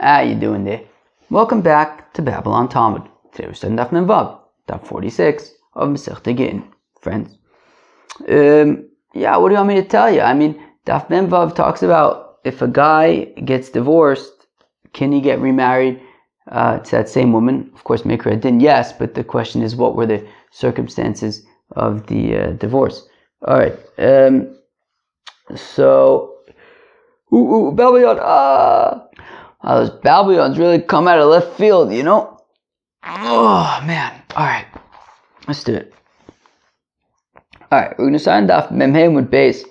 [0.00, 0.82] How you doing there?
[1.28, 3.02] Welcome back to Babble On Talmud.
[3.32, 6.72] Today we're studying Daf Vav, Daf 46 of Masechta Gittin.
[7.00, 7.36] Friends,
[8.28, 10.20] um, yeah, what do you want me to tell you?
[10.20, 14.46] I mean, Daf Vav talks about if a guy gets divorced,
[14.92, 16.00] can he get remarried
[16.52, 17.68] uh, to that same woman?
[17.74, 22.36] Of course, Mikra didn't, yes, but the question is what were the circumstances of the
[22.36, 23.08] uh, divorce?
[23.48, 24.56] All right, um,
[25.56, 26.36] so,
[27.32, 29.08] ooh, ooh, Babylon, ah!
[29.60, 32.38] Uh, those Babylons really come out of left field, you know?
[33.04, 34.22] Oh, man.
[34.36, 34.66] All right.
[35.46, 35.92] Let's do it.
[37.70, 37.90] All right.
[37.90, 39.64] We're going to sign off Memheim with base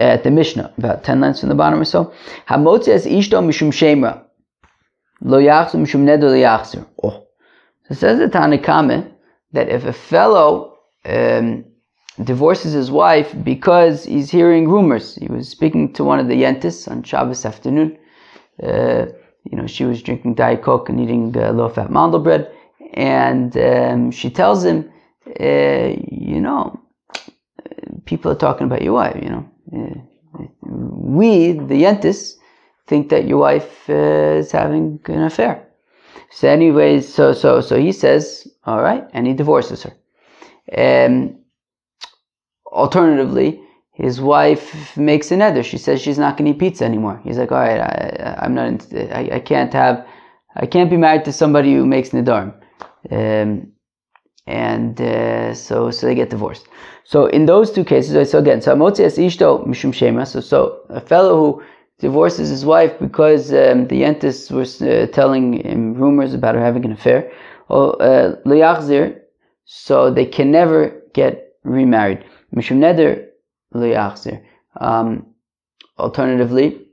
[0.00, 2.12] at the Mishnah, about 10 lines from the bottom or so.
[2.48, 4.24] Hamotzi es ishto mishum shemra.
[5.22, 6.86] Lo yachzu mishum nedo yachzu.
[7.02, 7.26] Oh.
[7.88, 9.12] It says the Tanakame
[9.52, 11.64] that if a fellow um,
[12.22, 16.90] divorces his wife because he's hearing rumors, he was speaking to one of the yentis
[16.90, 17.96] on Shabbos afternoon,
[18.62, 19.06] uh,
[19.44, 22.50] you know, she was drinking Diet Coke and eating uh, low-fat mandel bread,
[22.94, 24.90] and um, she tells him,
[25.40, 26.80] uh, you know,
[28.04, 29.16] people are talking about your wife.
[29.22, 32.34] You know, uh, we, the yentis,
[32.86, 35.66] think that your wife uh, is having an affair.
[36.30, 39.94] So, anyways, so so so he says, all right, and he divorces her.
[40.76, 41.38] Um,
[42.66, 43.60] alternatively,
[43.96, 45.62] his wife makes a nether.
[45.62, 47.18] She says she's not going to eat pizza anymore.
[47.24, 48.86] He's like, all right, I, am not.
[48.92, 50.06] I, I can't have.
[50.54, 52.52] I can't be married to somebody who makes nedarim.
[53.10, 53.72] Um,
[54.46, 56.68] and uh, so so they get divorced.
[57.04, 60.24] So in those two cases, so again, so amotzias ishto mishum shema.
[60.24, 61.62] So so a fellow who
[61.98, 66.84] divorces his wife because um, the yentis was uh, telling him rumors about her having
[66.84, 67.32] an affair.
[67.70, 68.34] Uh,
[69.64, 72.22] so they can never get remarried.
[72.54, 73.25] Mishum neder
[74.80, 75.26] um,
[75.98, 76.86] alternatively,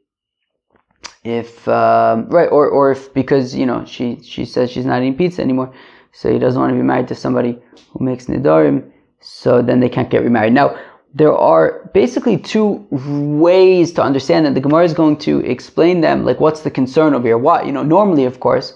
[1.23, 5.17] if um, right, or or if because you know she she says she's not eating
[5.17, 5.73] pizza anymore,
[6.12, 7.59] so he doesn't want to be married to somebody
[7.92, 10.53] who makes nidarim, so then they can't get remarried.
[10.53, 10.78] Now
[11.13, 14.56] there are basically two ways to understand that.
[14.56, 17.38] The Gemara is going to explain them, like what's the concern over here.
[17.38, 18.74] Why you know normally, of course,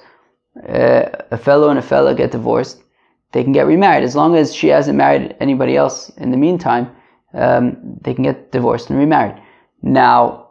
[0.67, 2.81] uh, a fellow and a fellow get divorced,
[3.33, 6.91] they can get remarried as long as she hasn't married anybody else in the meantime
[7.33, 9.41] um, they can get divorced and remarried.
[9.81, 10.49] Now,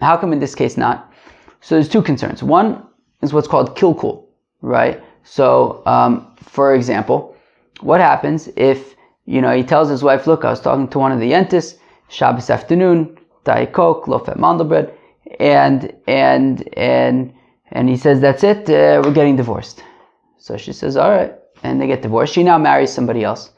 [0.00, 1.12] how come in this case not?
[1.60, 2.42] So there's two concerns.
[2.42, 2.86] One
[3.22, 4.24] is what's called kill kilkul,
[4.60, 5.02] right?
[5.24, 7.34] So, um, for example,
[7.80, 8.94] what happens if
[9.24, 11.78] you know he tells his wife, "Look, I was talking to one of the yentis
[12.08, 14.92] Shabbos afternoon, diet coke, low fat mandel bread,
[15.40, 17.32] and and and
[17.72, 19.82] and he says, "That's it, uh, we're getting divorced."
[20.38, 22.34] So she says, "All right," and they get divorced.
[22.34, 23.50] She now marries somebody else.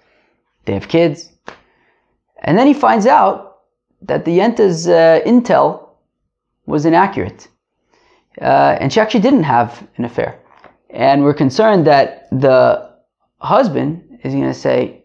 [0.65, 1.33] They have kids.
[2.41, 3.59] And then he finds out
[4.03, 5.89] that the Yenta's uh, intel
[6.67, 7.49] was inaccurate.
[8.41, 10.39] Uh, and she actually didn't have an affair.
[10.91, 12.91] And we're concerned that the
[13.39, 15.03] husband is going to say,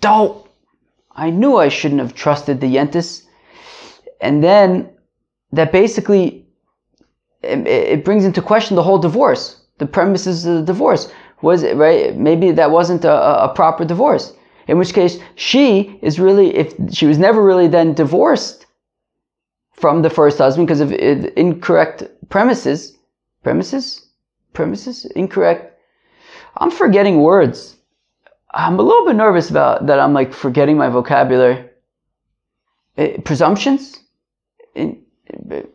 [0.00, 0.46] Don't,
[1.12, 3.24] I knew I shouldn't have trusted the Yentis.
[4.20, 4.90] And then
[5.52, 6.46] that basically
[7.42, 11.10] it, it brings into question the whole divorce, the premises of the divorce.
[11.42, 12.14] Was it right?
[12.16, 14.34] Maybe that wasn't a, a proper divorce
[14.70, 18.66] in which case she is really, if she was never really then divorced
[19.72, 22.96] from the first husband because of incorrect premises,
[23.42, 24.06] premises,
[24.52, 25.76] premises, incorrect.
[26.56, 27.76] I'm forgetting words.
[28.52, 29.98] I'm a little bit nervous about that.
[29.98, 31.68] I'm like forgetting my vocabulary.
[32.96, 33.98] Uh, presumptions,
[34.76, 35.02] in,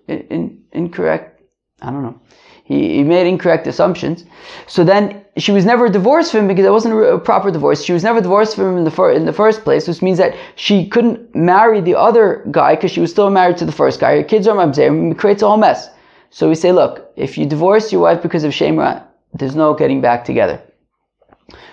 [0.08, 1.42] in, incorrect.
[1.82, 2.22] I don't know.
[2.66, 4.26] He, he made incorrect assumptions.
[4.66, 7.84] So then she was never divorced from him because it wasn't a proper divorce.
[7.84, 10.18] She was never divorced from him in the, fir- in the first place, which means
[10.18, 14.00] that she couldn't marry the other guy because she was still married to the first
[14.00, 14.16] guy.
[14.16, 15.12] Her kids are mamzer.
[15.12, 15.90] It creates a whole mess.
[16.32, 19.04] So we say, look, if you divorce your wife because of shemra,
[19.36, 20.60] there's no getting back together.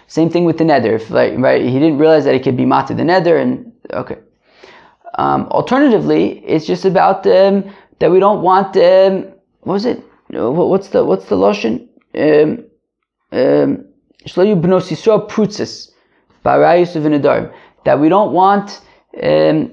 [0.08, 0.94] Same thing with the nether.
[0.96, 4.18] If like, right, he didn't realize that it could be mata the nether, and okay.
[5.14, 7.64] Um, alternatively, it's just about um,
[7.98, 8.76] that we don't want.
[8.76, 10.04] Um, what was it?
[10.32, 11.88] What's the what's the lotion?
[12.14, 12.64] Um,
[13.32, 13.84] um,
[17.84, 18.80] that we don't want
[19.22, 19.68] um,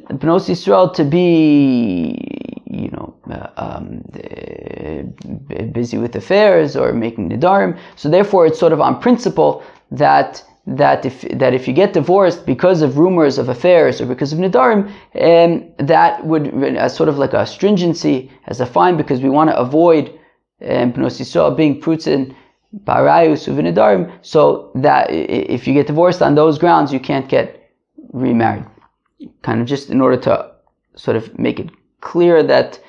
[0.49, 2.17] Yisrael to be,
[2.65, 7.77] you know, uh, um, uh, busy with affairs or making nidarim.
[7.95, 12.45] So therefore, it's sort of on principle that that if that if you get divorced
[12.45, 17.17] because of rumors of affairs or because of nidarim, um, that would as sort of
[17.17, 20.18] like a stringency as a fine because we want to avoid
[20.59, 22.35] being Prutzin,
[22.83, 27.71] Barayus, Uvinidarim, so that if you get divorced on those grounds, you can't get
[28.13, 28.65] remarried.
[29.41, 30.51] Kind of just in order to
[30.95, 31.69] sort of make it
[32.01, 32.79] clear that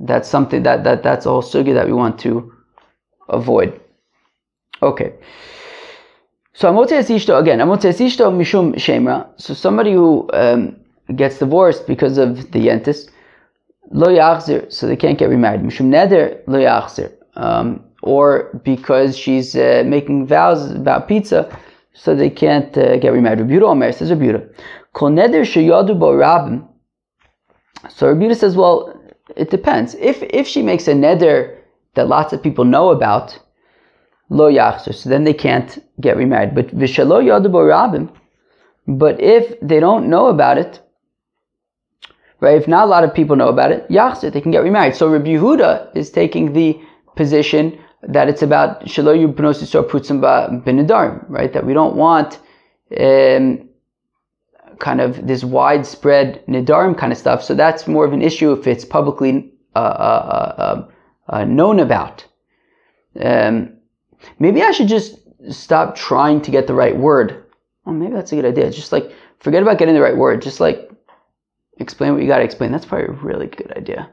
[0.00, 2.52] that's something that, that that's all sugi that we want to
[3.28, 3.80] avoid.
[4.82, 5.14] Okay.
[6.52, 9.28] So Amotzias Ishto, again, Amotzias Ishto Mishum Shemra.
[9.36, 10.76] So somebody who um,
[11.14, 13.10] gets divorced because of the Yentis,
[13.90, 15.60] Lo Yachzir, so they can't get remarried.
[15.60, 17.12] Mishum Neder Lo Yachzir.
[17.36, 21.58] Um, or because she's uh, making vows about pizza,
[21.92, 23.40] so they can't uh, get remarried.
[23.40, 24.48] Rebuta Omer says Rebuta.
[24.92, 26.66] Kol Neder Sheyadu Bo Rabim.
[27.88, 28.96] So Rebuta says, well,
[29.34, 29.94] it depends.
[29.94, 31.58] If if she makes a neder
[31.94, 33.38] that lots of people know about,
[34.28, 36.54] lo yachzer, so then they can't get remarried.
[36.54, 38.10] But v'shalo yadabo rabim,
[38.86, 40.80] but if they don't know about it,
[42.40, 42.56] right?
[42.56, 44.94] If not a lot of people know about it, yachzer, they can get remarried.
[44.94, 46.80] So Rabbi Yehuda is taking the
[47.16, 50.20] position that it's about shalo yubnosi putzim
[50.64, 51.52] b'nedarim, right?
[51.52, 52.38] That we don't want
[52.98, 53.68] um,
[54.78, 57.42] kind of this widespread nidarim kind of stuff.
[57.42, 60.88] So that's more of an issue if it's publicly uh, uh, uh, um,
[61.28, 62.24] uh known about.
[63.20, 63.72] Um,
[64.38, 65.18] maybe I should just
[65.50, 67.44] stop trying to get the right word.
[67.84, 68.70] Well, maybe that's a good idea.
[68.70, 70.42] Just like forget about getting the right word.
[70.42, 70.90] Just like
[71.78, 72.72] explain what you got to explain.
[72.72, 74.10] That's probably a really good idea.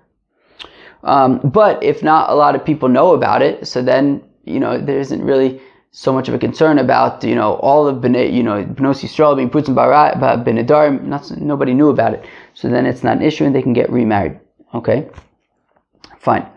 [1.03, 4.79] Um, but if not a lot of people know about it, so then you know
[4.79, 5.61] there isn't really
[5.91, 9.35] so much of a concern about you know all of Bnei, you know Bnos Yisrael
[9.35, 10.15] being in Barat,
[10.45, 11.03] Benedar.
[11.03, 13.89] Not nobody knew about it, so then it's not an issue, and they can get
[13.91, 14.39] remarried.
[14.73, 15.09] Okay,
[16.19, 16.47] fine.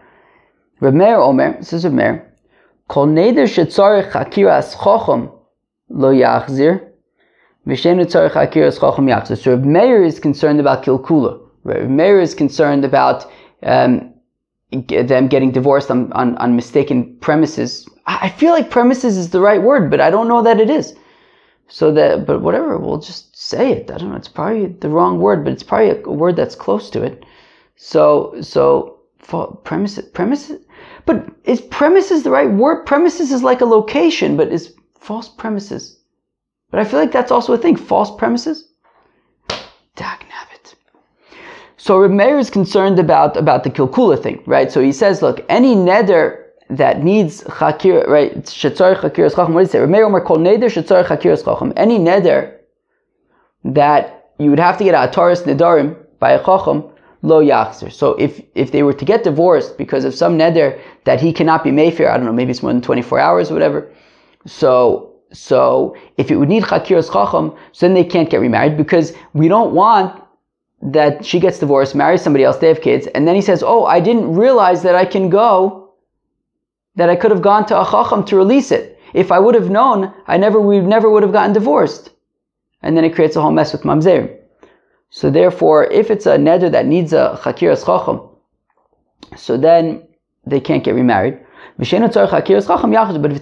[0.80, 2.32] Reb Meir Omer, says Reb Meir.
[2.88, 5.32] Kol neder shetzarich akiras chochem
[5.88, 6.88] lo yachzir,
[7.66, 9.38] yachzir.
[9.38, 11.40] So Reb Meir is concerned about kilkula.
[11.64, 13.26] Reb Meir is concerned about
[13.62, 14.14] um,
[14.70, 19.60] them getting divorced on, on, on mistaken premises I feel like premises is the right
[19.60, 20.94] word, but I don't know that it is.
[21.68, 23.90] So that, but whatever, we'll just say it.
[23.90, 24.16] I don't know.
[24.16, 27.26] It's probably the wrong word, but it's probably a word that's close to it.
[27.74, 29.00] So, so
[29.64, 30.60] premises, premises,
[31.04, 32.86] but is premises the right word?
[32.86, 35.98] Premises is like a location, but is false premises.
[36.70, 37.74] But I feel like that's also a thing.
[37.74, 38.68] False premises.
[39.96, 40.25] Dagnabbit.
[41.78, 44.72] So Reb Meir is concerned about about the kilkula thing, right?
[44.72, 48.34] So he says, look, any neder that needs chakir, right?
[48.44, 49.54] Shetzar chakir chacham.
[49.54, 49.78] What does it say?
[49.78, 51.72] Rameir Omer kol neder shetzar chakir chacham.
[51.76, 52.58] Any neder
[53.64, 56.84] that you would have to get a taurus nedarim by a chacham
[57.22, 57.92] lo yachzer.
[57.92, 61.62] So if if they were to get divorced because of some neder that he cannot
[61.62, 63.92] be mayfair, I don't know, maybe it's more than twenty four hours or whatever.
[64.46, 69.12] So so if it would need chakiras chacham, so then they can't get remarried because
[69.34, 70.22] we don't want
[70.82, 73.84] that she gets divorced, marries somebody else, they have kids, and then he says, "Oh,
[73.84, 75.86] I didn't realize that I can go."
[76.96, 78.98] that I could have gone to a chacham to release it.
[79.14, 82.10] If I would have known, I never, we never would have gotten divorced.
[82.82, 84.36] And then it creates a whole mess with mamzer.
[85.10, 88.28] So therefore, if it's a neder that needs a chakiras chacham,
[89.36, 90.02] so then
[90.44, 91.38] they can't get remarried.
[91.78, 92.16] But if it's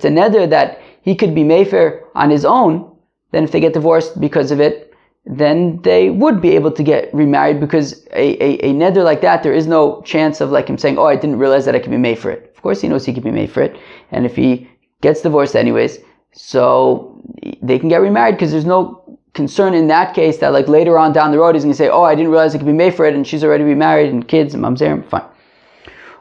[0.05, 2.91] a neder that he could be mayfair on his own,
[3.31, 4.94] then if they get divorced because of it,
[5.26, 9.43] then they would be able to get remarried because a, a, a neder like that,
[9.43, 11.91] there is no chance of like him saying, oh, I didn't realize that I could
[11.91, 13.76] be made for it Of course he knows he can be made for it.
[14.11, 14.69] And if he
[15.00, 15.99] gets divorced anyways,
[16.32, 17.21] so
[17.62, 19.00] they can get remarried because there's no
[19.32, 21.88] concern in that case that like later on down the road he's going to say,
[21.88, 24.26] oh, I didn't realize I could be made for it and she's already remarried and
[24.26, 25.25] kids and mamzerim, fine.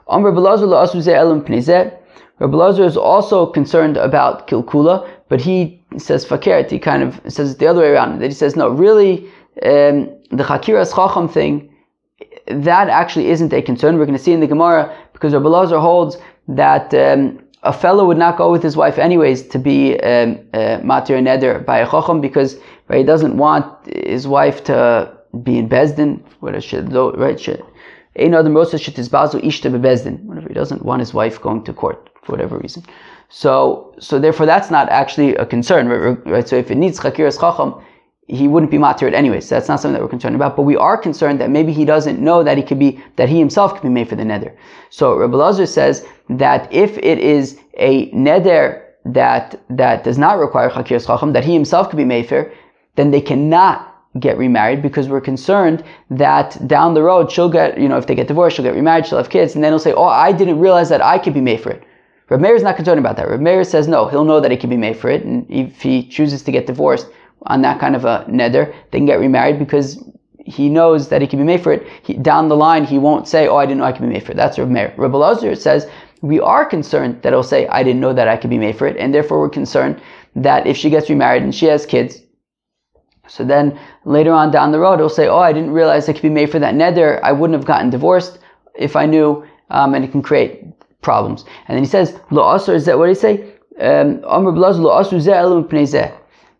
[0.07, 0.39] Um, Rabbi
[2.57, 6.69] Lazar is also concerned about kilkula, but he says fakert.
[6.69, 8.19] He kind of says it the other way around.
[8.19, 9.25] That he says no, really,
[9.63, 11.73] um, the chakiras chacham thing,
[12.47, 13.97] that actually isn't a concern.
[13.97, 18.05] We're going to see in the Gemara because Rabbi Lazar holds that um, a fellow
[18.05, 21.89] would not go with his wife anyways to be um, uh, matir neder by a
[21.89, 22.57] chacham because
[22.89, 26.21] right, he doesn't want his wife to be in bezdin.
[26.41, 27.39] What a shit, right?
[27.39, 27.63] Shit.
[30.25, 32.83] Whatever he doesn't want his wife going to court for whatever reason.
[33.29, 36.47] So, so therefore, that's not actually a concern, right?
[36.47, 37.83] So, if it needs chakiras chacham,
[38.27, 39.47] he wouldn't be matir anyways.
[39.47, 40.55] So that's not something that we're concerned about.
[40.55, 43.37] But we are concerned that maybe he doesn't know that he could be that he
[43.37, 44.55] himself could be made for the neder.
[44.89, 50.69] So Rabbi Lazar says that if it is a neder that that does not require
[50.69, 52.51] chakiras chacham, that he himself could be made for,
[52.95, 53.89] then they cannot
[54.19, 58.15] get remarried because we're concerned that down the road she'll get, you know, if they
[58.15, 60.59] get divorced, she'll get remarried, she'll have kids, and then he'll say, oh, I didn't
[60.59, 61.83] realize that I could be made for it.
[62.29, 63.29] Reb Meir is not concerned about that.
[63.29, 65.81] Reb Meir says no, he'll know that he can be made for it, and if
[65.81, 67.07] he chooses to get divorced,
[67.45, 70.01] on that kind of a neder, they can get remarried because
[70.45, 71.87] he knows that he can be made for it.
[72.03, 74.23] He, down the line, he won't say, "Oh, I didn't know I can be made
[74.23, 74.93] for it." That's Reb Meir.
[74.97, 75.87] Rabbi Lazar says
[76.21, 78.87] we are concerned that he'll say, "I didn't know that I could be made for
[78.87, 80.01] it," and therefore we're concerned
[80.35, 82.21] that if she gets remarried and she has kids,
[83.27, 86.21] so then later on down the road, he'll say, "Oh, I didn't realize I could
[86.21, 87.19] be made for that neder.
[87.23, 88.39] I wouldn't have gotten divorced
[88.75, 90.65] if I knew," um, and it can create
[91.03, 91.45] problems.
[91.67, 93.53] And then he says, Lo asr, is that what he say?
[93.79, 94.21] Um,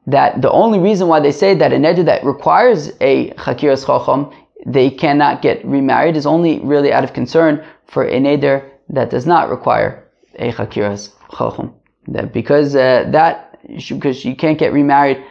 [0.06, 4.32] that the only reason why they say that a neder that requires a chakiras chacham,
[4.66, 9.26] they cannot get remarried is only really out of concern for a neder that does
[9.26, 10.04] not require
[10.36, 11.74] a chakiras chacham.
[12.08, 13.58] That because uh, that
[13.88, 15.24] because you can't get remarried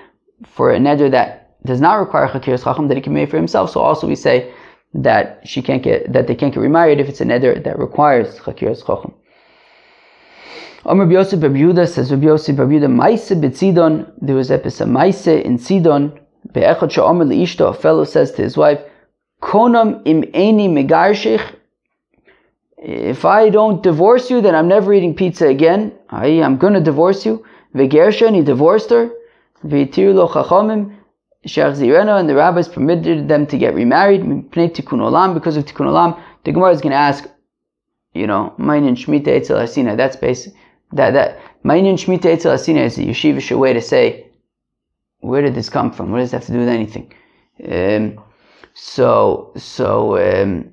[0.46, 3.70] for a neder that does not require chakiras chacham that he can make for himself.
[3.70, 4.52] So also we say
[4.94, 8.38] that she can't get that they can't get remarried if it's a neder that requires
[8.38, 9.14] chakiras chacham.
[10.84, 14.12] Amr Yosef Yehuda says Rabbi Yosef Yehuda Maise betzidon.
[14.20, 16.18] There was episode Maise in Sidon.
[16.52, 17.68] Be'echad she'omer leishto.
[17.68, 18.80] A fellow says to his wife,
[19.40, 21.54] Konam im eni megarshich.
[22.78, 25.92] If I don't divorce you, then I'm never eating pizza again.
[26.10, 27.44] I, am going to divorce you.
[27.76, 29.08] Vegersha, and he divorced her.
[29.64, 30.96] V'tir lo chachamim.
[31.46, 34.22] Zirena, and the rabbis permitted them to get remarried.
[34.22, 36.20] Tikkun olam, because of Tikkun olam.
[36.44, 37.28] The Gemara is going to ask,
[38.14, 39.96] you know, Mainin Shmita Etzel Asina.
[39.96, 40.54] That's basic
[40.92, 44.26] that that Ma'inyan Shmita Eitzel Asina is a yeshivish way to say,
[45.20, 46.10] where did this come from?
[46.10, 47.12] What does it have to do with anything?
[47.68, 48.22] Um,
[48.74, 50.72] so, so, um,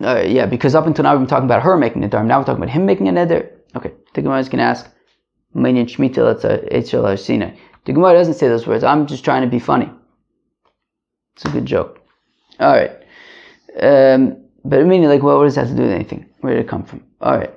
[0.00, 2.26] uh, yeah, because up until now we've been talking about her making a dharm.
[2.26, 3.50] Now we're talking about him making a nether.
[3.76, 4.88] Okay, the Gemara is going to ask,
[5.54, 6.40] Ma'inyan Shmita
[6.72, 7.56] Eitzel Asina.
[7.90, 8.84] The Gemara doesn't say those words.
[8.84, 9.90] I'm just trying to be funny.
[11.34, 12.00] It's a good joke.
[12.60, 12.92] All right.
[13.82, 16.24] Um, but I mean, like, well, what does that have to do with anything?
[16.40, 17.02] Where did it come from?
[17.20, 17.52] All right.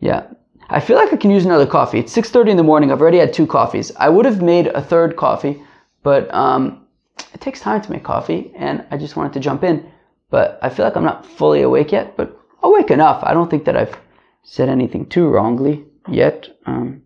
[0.00, 0.26] Yeah.
[0.70, 1.98] I feel like I can use another coffee.
[1.98, 2.90] It's 6.30 in the morning.
[2.90, 3.92] I've already had two coffees.
[3.96, 5.62] I would have made a third coffee,
[6.02, 6.86] but um,
[7.34, 9.86] it takes time to make coffee, and I just wanted to jump in.
[10.30, 13.22] But I feel like I'm not fully awake yet, but awake enough.
[13.22, 13.98] I don't think that I've
[14.44, 16.48] said anything too wrongly yet.
[16.64, 17.02] Um,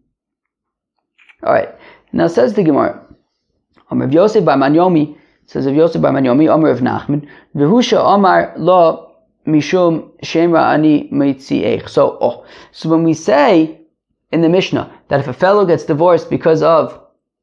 [1.42, 1.74] all right.
[2.12, 3.02] Now says the Gemara.
[3.90, 9.14] Amr Yosef bar Manyomi says of Yosef bar Manyomi, Amr of Nachman, Vehusha Amar Lo
[9.46, 11.88] mishum shemra ani meitziech.
[11.88, 13.80] So, oh, so when we say
[14.32, 16.92] in the Mishnah that if a fellow gets divorced because of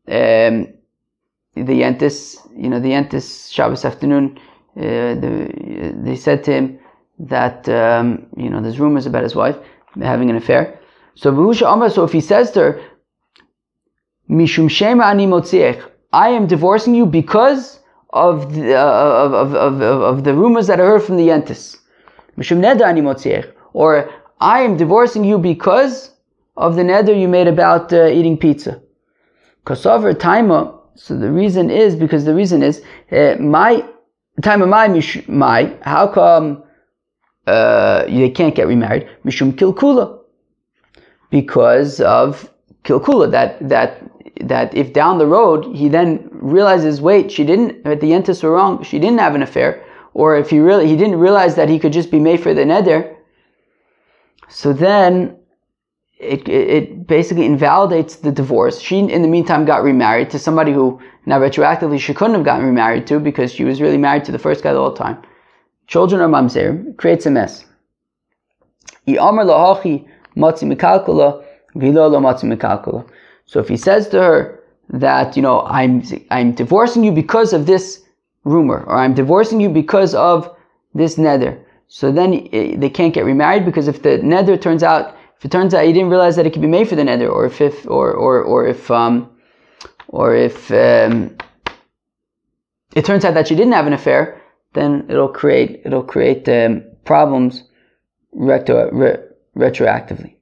[0.08, 0.67] um,
[1.55, 4.38] the yentis, you know, the yentis Shabbos afternoon,
[4.75, 6.79] uh, the, they said to him
[7.20, 9.58] that um, you know there's rumors about his wife
[10.01, 10.79] having an affair.
[11.15, 12.82] So so if he says to her,
[14.33, 15.79] Mishum Shema Ani Motziech,
[16.11, 20.79] I am divorcing you because of the, uh, of, of, of, of, the rumors that
[20.79, 21.77] I heard from the Yentis.
[23.73, 24.11] Or
[24.41, 26.11] I am divorcing you because
[26.57, 28.81] of the neder you made about uh, eating pizza.
[29.65, 30.79] Kosover taima.
[30.95, 33.83] So the reason is because the reason is uh, my
[34.41, 34.87] time of my
[35.27, 35.75] my.
[35.81, 36.63] How come
[37.47, 39.09] uh, they can't get remarried?
[39.25, 40.19] Mishum kilkula.
[41.31, 42.49] Because of
[42.83, 43.31] kilkula.
[43.31, 44.03] That that
[44.41, 47.85] that if down the road he then realizes, wait, she didn't.
[47.85, 48.83] At the entis were wrong.
[48.83, 51.93] She didn't have an affair or if he really he didn't realize that he could
[51.93, 53.15] just be made for the neder,
[54.47, 55.37] so then
[56.19, 58.79] it, it basically invalidates the divorce.
[58.79, 62.65] She, in the meantime, got remarried to somebody who now retroactively she couldn't have gotten
[62.65, 65.21] remarried to because she was really married to the first guy the whole time.
[65.87, 67.65] Children are mamzer, creates a mess.
[73.45, 77.65] So if he says to her that you know I'm I'm divorcing you because of
[77.65, 78.03] this
[78.43, 80.55] rumor, or I'm divorcing you because of
[80.93, 85.15] this nether, So then eh, they can't get remarried because if the nether turns out,
[85.38, 87.29] if it turns out he didn't realize that it could be made for the nether,
[87.29, 89.29] or if, if or or or if um,
[90.07, 91.35] or if um,
[92.95, 94.41] it turns out that she didn't have an affair,
[94.73, 97.63] then it'll create it'll create um, problems
[98.33, 99.17] retro, re,
[99.55, 100.35] retroactively.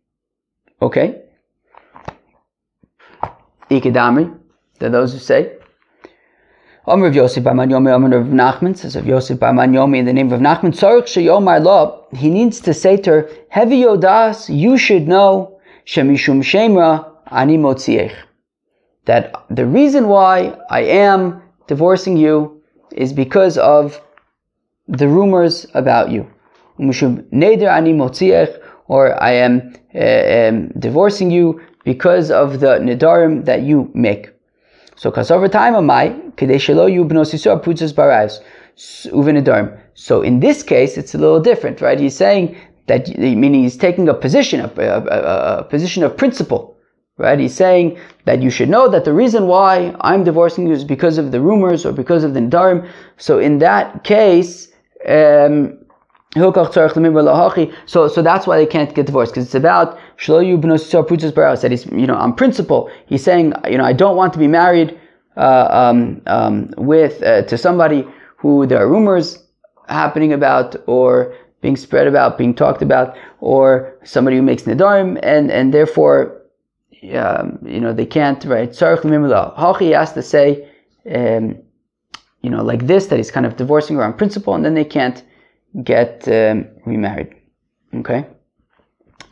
[0.82, 1.21] Okay.
[3.72, 4.38] Ikidamri,
[4.80, 5.54] there are those who say
[6.88, 10.14] Omer of Yosef bar Manyomi, Omer of Nachman, says of Yosef bar Manyomi in the
[10.14, 14.78] name of Nachman, Tzarech Sheyomar Lo, he needs to say to her, Heavy Yodas, you
[14.78, 18.16] should know, Shemishum Shemra, Ani Motziech.
[19.06, 22.62] That the reason why I am divorcing you
[22.92, 24.02] is because of
[24.88, 26.30] the rumors about you.
[26.80, 33.46] Mishum Neder Ani Motziech, or I am uh, um, divorcing you because of the Nidarim
[33.46, 34.32] that you make.
[34.96, 38.40] So kasover time amai kadeshelo yubnos yisor putzas barais
[39.12, 39.80] uvenedarm.
[39.94, 42.00] So in this case, it's a little different, right?
[42.00, 42.56] He's saying
[42.88, 46.78] that, meaning he's taking a position, a, a, a position of principle,
[47.18, 47.40] right?
[47.40, 51.18] He's saying that you should know that the reason why I'm divorcing you is because
[51.18, 52.90] of the rumors or because of the nidarim.
[53.18, 54.70] So in that case,
[55.08, 55.78] um,
[56.34, 56.52] so,
[58.08, 60.00] so that's why they can't get divorced because it's about
[61.62, 64.48] that he's, you know, on principle, he's saying, you know, I don't want to be
[64.48, 65.00] married
[65.36, 69.44] uh, um, um, with uh, to somebody who there are rumors
[69.88, 75.50] happening about, or being spread about, being talked about, or somebody who makes nedarim, and
[75.52, 76.42] and therefore,
[77.16, 78.74] um, you know, they can't right.
[78.74, 80.70] Hachi has to say,
[81.16, 81.58] um,
[82.42, 84.86] you know, like this that he's kind of divorcing her on principle, and then they
[84.86, 85.24] can't
[85.84, 87.34] get um, remarried.
[87.96, 88.26] Okay.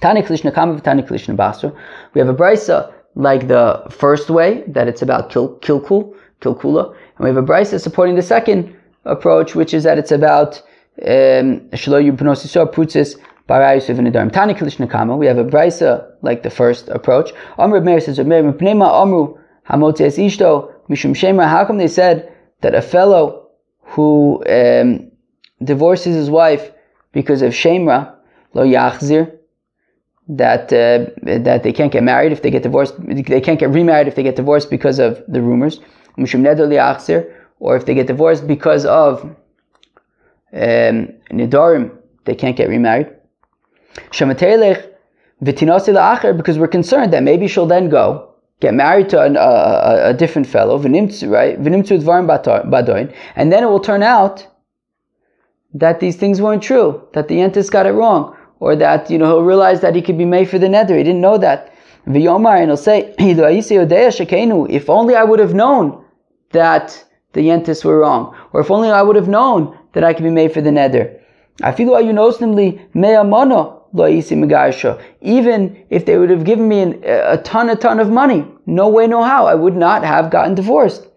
[0.01, 1.73] Tani Klishna Kama Tani Klishna Basra.
[2.13, 7.19] We have a brisa like the first way that it's about kil, kilkul, kilkula, and
[7.19, 8.75] we have a brisa supporting the second
[9.05, 10.61] approach, which is that it's about
[11.01, 14.31] shelo yubnos prutzis barayus v'nedarim.
[14.31, 15.17] Tani Klishna Kama.
[15.17, 17.31] We have a brisa like the first approach.
[17.57, 19.37] Amr Meir says, Meir Amru
[19.69, 21.47] Hamotes Ishto Mishum Shemra.
[21.47, 23.49] How come they said that a fellow
[23.81, 25.11] who um,
[25.63, 26.71] divorces his wife
[27.11, 28.15] because of Shemra
[28.53, 29.38] lo yachzir
[30.29, 32.93] that uh, that they can't get married if they get divorced.
[32.99, 35.81] They can't get remarried if they get divorced because of the rumors.
[37.61, 39.23] Or if they get divorced because of
[40.53, 43.07] um, nidarim, they can't get remarried.
[44.11, 50.45] Because we're concerned that maybe she'll then go get married to an, a, a, different
[50.45, 51.57] fellow, right?
[51.57, 54.45] And then it will turn out
[55.73, 59.25] that these things weren't true, that the Yentis got it wrong or that you know
[59.27, 60.97] he'll realize that he could be made for the nether.
[60.97, 61.73] He didn't know that.
[62.07, 66.03] V'yomar and he'll say, "If only I would have known
[66.51, 70.23] that the yentis were wrong, or if only I would have known that I could
[70.23, 71.19] be made for the nether."
[75.21, 78.87] Even if they would have given me an, a ton, a ton of money, no
[78.87, 81.07] way, no how, I would not have gotten divorced.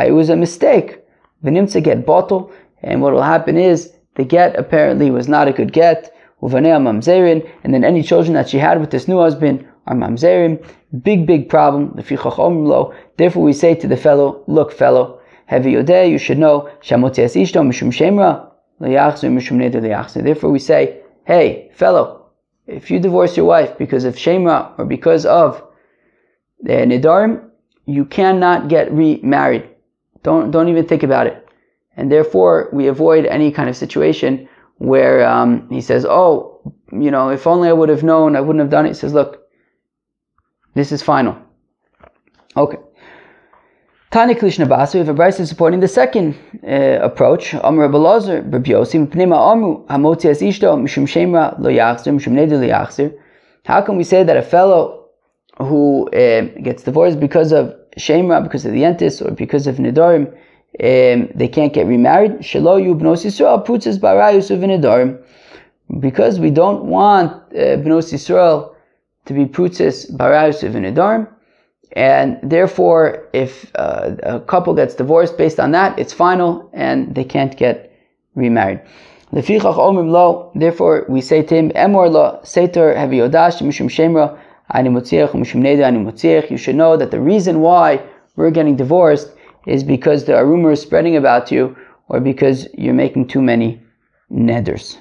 [0.00, 0.98] it was a mistake.
[1.44, 2.50] V'nimtza get bottle,
[2.82, 7.48] and what will happen is the get apparently was not a good get uvanea mamzerin,
[7.64, 10.64] and then any children that she had with this new husband are mamzerim.
[11.02, 11.92] Big, big problem.
[13.16, 16.68] Therefore, we say to the fellow, look, fellow, heavy yodeh, you should know,
[18.78, 22.26] Therefore, we say, hey, fellow,
[22.66, 25.62] if you divorce your wife because of shemra or because of
[26.60, 27.48] the nidarim,
[27.86, 29.68] you cannot get remarried.
[30.22, 31.48] Don't, don't even think about it.
[31.96, 36.60] And therefore, we avoid any kind of situation where um, he says, "Oh,
[36.92, 39.12] you know, if only I would have known, I wouldn't have done it." He says,
[39.12, 39.42] "Look,
[40.74, 41.36] this is final."
[42.56, 42.78] Okay.
[44.10, 47.50] Tani Klishna Basu, we have a brisa supporting the second uh, approach.
[47.50, 47.90] Pnima
[49.88, 53.14] Ishto, Shemra, Lo Yachzir, Neder Lo Yachzir.
[53.66, 55.08] How can we say that a fellow
[55.58, 60.32] who uh, gets divorced because of Shemra, because of the Entis, or because of Nidarim,
[60.78, 62.40] um, they can't get remarried.
[62.40, 65.22] Shelo bnos Yisrael putzes barayus.
[66.00, 68.74] Because we don't want uh, bnos Yisrael
[69.24, 71.28] to be putzes barayus uvinedarim,
[71.92, 77.24] and therefore, if uh, a couple gets divorced based on that, it's final, and they
[77.24, 77.90] can't get
[78.34, 78.82] remarried.
[79.32, 84.38] Therefore, we say to him, Emor lo seter mishum shemra
[84.72, 88.02] mishum neda You should know that the reason why
[88.36, 89.32] we're getting divorced
[89.66, 91.76] is because there are rumors spreading about you
[92.08, 93.80] or because you're making too many
[94.30, 94.98] neders.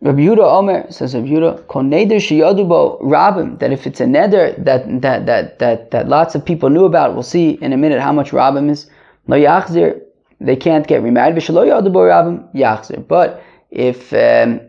[0.00, 4.62] Rabbi Yehuda Omer says Rabbi Yehuda, Kol neder shiyadubo rabim, that if it's a neder
[4.64, 8.00] that, that, that, that, that lots of people knew about, we'll see in a minute
[8.00, 8.88] how much rabim is,
[9.26, 10.00] lo yachzir,
[10.40, 13.06] they can't get remarried, v'shalo yadubo rabim, yachzir.
[13.08, 14.60] But if um,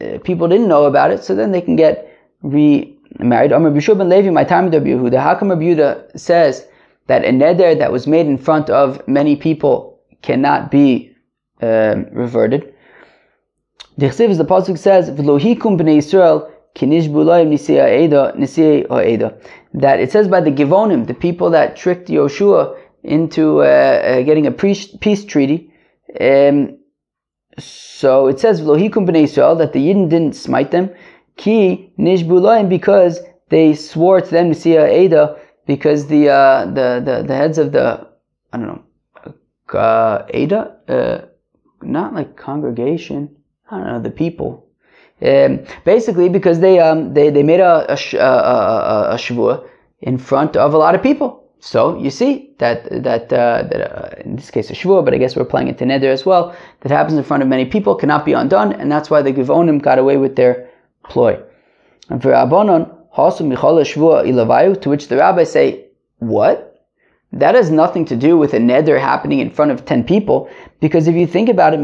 [0.00, 2.10] uh, people didn't know about it, so then they can get
[2.42, 3.52] remarried.
[3.52, 6.66] Omer Bishub ben Levi, my time with Rabbi Yehuda, how come Rabbi Yehuda says
[7.08, 11.14] that a neder that was made in front of many people cannot be
[11.60, 12.72] um, reverted.
[13.96, 16.48] The Chsiv, the pasuk says, "V'lohikum b'nei Yisrael
[19.74, 24.46] that it says by the Givonim, the people that tricked Yoshua into uh, uh, getting
[24.46, 25.72] a peace, treaty.
[26.20, 26.78] Um,
[27.58, 30.90] so it says "V'lohikum b'nei Yisrael" that the Yidden didn't smite them.
[31.36, 35.36] Ki nishbulayim because they swore to them Nisiya Eda
[35.68, 38.08] because the uh, the, the the heads of the
[38.52, 38.82] I don't know
[39.78, 41.18] uh, Ada, uh,
[41.82, 43.36] not like congregation.
[43.70, 44.66] I don't know the people.
[45.20, 49.68] Um, basically, because they um, they they made a a, a, a, a shvua
[50.00, 51.44] in front of a lot of people.
[51.60, 55.18] So you see that that uh, that uh, in this case a shvua, but I
[55.18, 56.56] guess we're playing it to neder as well.
[56.80, 59.82] That happens in front of many people cannot be undone, and that's why the Givonim
[59.82, 60.70] got away with their
[61.02, 61.38] ploy.
[62.08, 65.86] And for Abonon, to which the rabbis say,
[66.18, 66.86] what?
[67.32, 70.48] That has nothing to do with a neder happening in front of 10 people,
[70.80, 71.80] because if you think about it,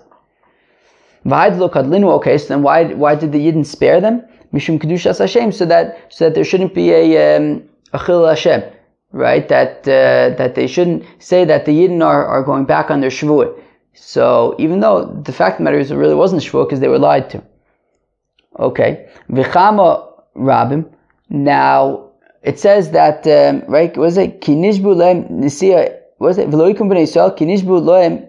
[1.25, 4.23] Okay, so then why why did the Yidden spare them?
[4.53, 8.63] Mishum kedushas Hashem, so that so that there shouldn't be a um, a chil Hashem,
[9.11, 9.47] right?
[9.47, 13.09] That uh, that they shouldn't say that the Yidden are, are going back on their
[13.09, 13.53] shvuah.
[13.93, 16.87] So even though the fact of the matter is it really wasn't shvuah because they
[16.87, 17.43] were lied to.
[18.57, 20.89] Okay, v'chama rabim.
[21.29, 22.09] Now
[22.41, 27.37] it says that um, right was it kinishbu lem nisia was it v'loikum b'nei Yisrael
[27.37, 28.25] kinishbu lem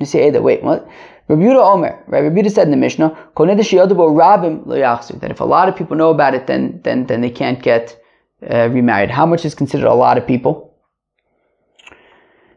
[0.00, 0.88] nisia Wait, what?
[1.28, 2.22] Yehuda Omer, right?
[2.22, 6.80] Yehuda said in the Mishnah, that if a lot of people know about it, then
[6.84, 8.00] then then they can't get
[8.48, 9.10] uh, remarried.
[9.10, 10.72] How much is considered a lot of people?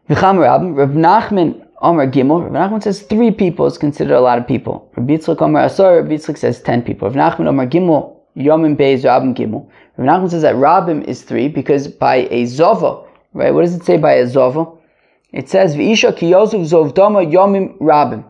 [0.08, 2.44] Rav Nachman Omer Gimel.
[2.44, 4.88] Rav Nachman says three people is considered a lot of people.
[4.96, 6.02] Rabbi Yitzchak Omer Asor.
[6.02, 7.10] Rabbi Yitzchak says ten people.
[7.10, 9.68] Rav Nachman Omer Gimel Yomim Beis Rabim Gimel.
[9.96, 13.52] Rav Nachman says that Rabim is three because by a Zova, right?
[13.52, 14.78] What does it say by a Zova?
[15.32, 18.29] It says V'isha ki Yosef Zovdoma Yomim Rabim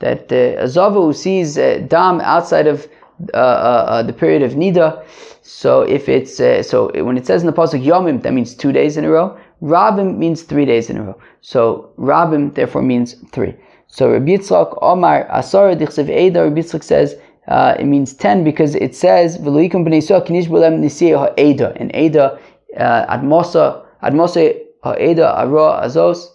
[0.00, 2.88] that uh, who sees uh, Dam outside of
[3.34, 5.04] uh, uh, uh, the period of Nida,
[5.42, 8.72] so if it's, uh, so when it says in the Pasuk Yomim, that means two
[8.72, 9.36] days in a row.
[9.62, 11.20] Rabim means three days in a row.
[11.40, 13.54] So Rabim therefore means three.
[13.88, 17.16] So Rabbi Yitzchak Omar Asara Dichsev Eda, Rabbi Yitzchak says,
[17.48, 21.72] uh, it means 10 because it says, V'luikum b'nei Yisrael kinish b'lem nisiyah ha'eda.
[21.76, 22.38] And Eda,
[22.76, 26.28] uh, Admosa, Admosa ha'eda ara azos,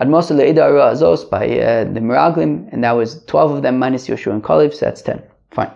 [0.00, 4.08] Admosa le'eda ara azos by uh, the Miraglim, and that was 12 of them minus
[4.08, 5.22] Yoshua and Kalev, so that's 10.
[5.50, 5.70] Fine.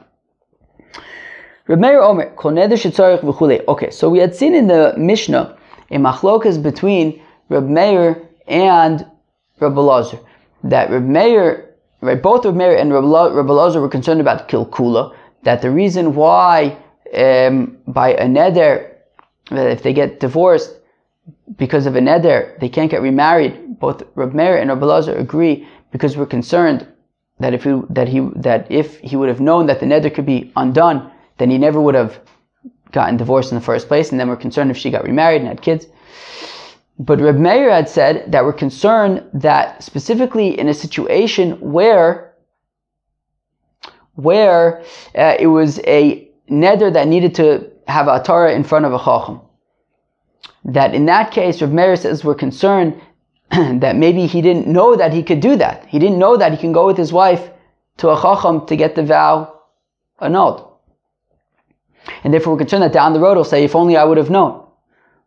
[1.69, 3.69] Reb Meir Omer, kol neder.
[3.69, 5.57] Okay, so we had seen in the Mishnah
[5.91, 9.05] a machlokas between Reb Meir and
[9.61, 10.19] Reb Elazar.
[10.65, 15.15] That Reb Meir, right, both Reb Meir and Reb Elazar were concerned about kilkula.
[15.43, 16.79] That the reason why
[17.15, 18.95] um, by a neder,
[19.51, 20.76] if they get divorced
[21.57, 25.69] because of a neder, they can't get remarried both Reb Meir and Reb Elazar agree
[25.93, 26.87] because we're concerned
[27.39, 30.27] that if he, that he that if he would have known that the neder could
[30.27, 32.19] be undone, then he never would have
[32.93, 35.49] gotten divorced in the first place, and then we're concerned if she got remarried and
[35.49, 35.87] had kids.
[36.99, 42.33] But Reb Meir had said that we're concerned that specifically in a situation where
[44.15, 44.83] where
[45.15, 48.99] uh, it was a neder that needed to have a Torah in front of a
[48.99, 49.41] chacham.
[50.67, 53.01] That in that case, Reb Meir says we're concerned
[53.51, 55.87] that maybe he didn't know that he could do that.
[55.87, 57.51] He didn't know that he can go with his wife
[57.99, 59.61] to a chacham to get the vow
[60.21, 60.69] annulled.
[62.25, 64.31] And therefore we're concerned that down the road he'll say, if only I would have
[64.31, 64.67] known.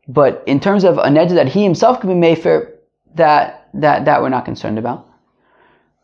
[0.08, 2.73] But in terms of a neder that he himself could be made for,
[3.15, 5.08] that, that, that we're not concerned about.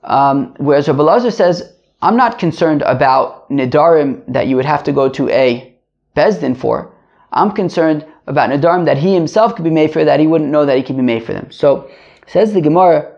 [0.03, 4.91] Um, whereas Rabbi Lazar says, I'm not concerned about nidarim that you would have to
[4.91, 5.75] go to a
[6.15, 6.93] bezdin for.
[7.31, 10.65] I'm concerned about nidarim that he himself could be made for, that he wouldn't know
[10.65, 11.51] that he could be made for them.
[11.51, 11.89] So,
[12.27, 13.11] says the Gemara,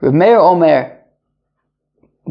[0.00, 0.96] Rav Meir Omer,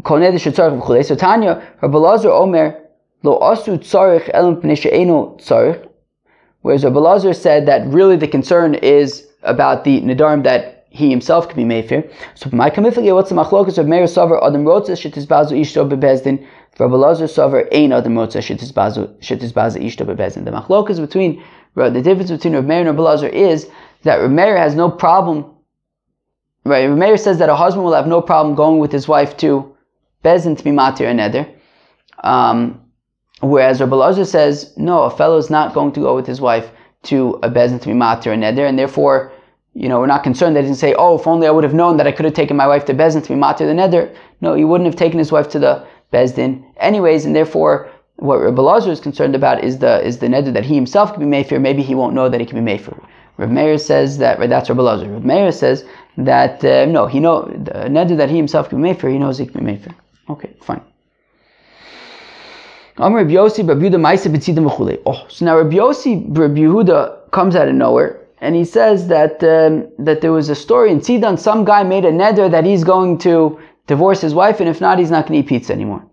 [0.02, 2.80] so Tanya, Rabbi Lazar Omer,
[3.22, 5.86] Lo asu tzarich elam p'nishe'enu tzarich,
[6.62, 11.56] whereas Rabbi said that really the concern is about the nidarim that he himself could
[11.56, 12.02] be made for.
[12.34, 16.46] So my kamiflige, what's the machlokas of Meir Sover, Adam Rotza, Shetisbazu Ishto Bebezdin,
[16.78, 20.44] Rabbi Lazar Sover, Ein Adam Rotza, Shetisbazu Ishto Bebezdin.
[20.44, 21.42] The machlokas between
[21.74, 23.68] the difference between Rav Meir and Rav is
[24.02, 25.54] that Rav Meir has no problem.
[26.64, 29.36] Right, Rav Meir says that a husband will have no problem going with his wife
[29.38, 29.74] to
[30.24, 31.48] Bezin to be matir and neder.
[32.22, 32.82] Um,
[33.40, 36.70] whereas Rav Elazar says no, a fellow is not going to go with his wife
[37.04, 39.32] to a Bezin to be matir and neder, and therefore,
[39.72, 41.96] you know, we're not concerned They didn't say, oh, if only I would have known
[41.96, 44.14] that I could have taken my wife to Bezin to be matir the neder.
[44.40, 47.89] No, he wouldn't have taken his wife to the Bezdin anyways, and therefore
[48.20, 51.20] what Rabbi Lazar is concerned about is the is the neder that he himself can
[51.20, 51.58] be made for.
[51.58, 52.96] Maybe he won't know that he can be made for.
[53.38, 55.08] Meir says that right, that's Rabbi Lazar.
[55.08, 55.84] Rav Meir says
[56.18, 59.08] that uh, no, he know the neder that he himself can be made for.
[59.08, 59.94] He knows he can be made for.
[60.28, 60.82] Okay, fine.
[65.06, 69.42] Oh, so now Rabbi Yossi Rabbi Yehuda comes out of nowhere and he says that
[69.44, 72.84] um, that there was a story in Sidon, some guy made a neder that he's
[72.84, 76.04] going to divorce his wife, and if not, he's not going to eat pizza anymore.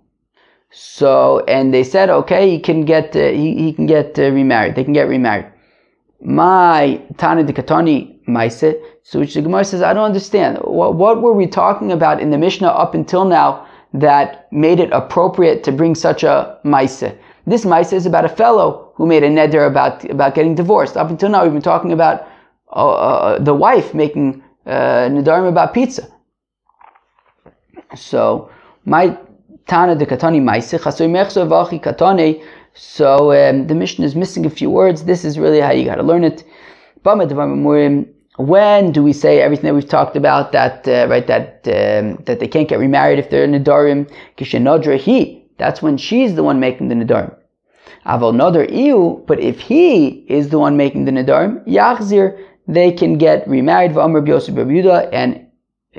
[0.71, 4.75] So, and they said, okay, he can get uh, he, he can get uh, remarried.
[4.75, 5.47] They can get remarried.
[6.21, 10.58] My Tana de Katani Maise, so which the Gemara says, I don't understand.
[10.63, 14.91] What, what were we talking about in the Mishnah up until now that made it
[14.91, 17.03] appropriate to bring such a Maise?
[17.45, 20.97] This Maise is about a fellow who made a neder about, about getting divorced.
[20.97, 22.27] Up until now, we've been talking about
[22.73, 26.12] uh, uh, the wife making uh, nedarim about pizza.
[27.95, 28.51] So,
[28.84, 29.17] my
[29.67, 30.73] Tana de Katani Maise,
[31.80, 32.43] Katane.
[32.73, 35.03] So um, the mission is missing a few words.
[35.03, 36.43] This is really how you got to learn it.
[38.38, 42.39] When do we say everything that we've talked about that uh, right that um, that
[42.39, 44.10] they can't get remarried if they're in Nadarim?
[44.38, 45.43] Kishenodra he.
[45.58, 47.36] That's when she's the one making the Nadarim.
[48.06, 53.17] Aval Nodar Iu, but if he is the one making the Nadarim, Yachzir, they can
[53.17, 53.91] get remarried.
[53.97, 55.47] And